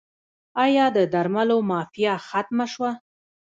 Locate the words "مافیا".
1.69-2.13